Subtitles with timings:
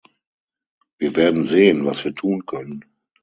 [0.97, 2.83] Wir werden sehen, was wir tun können.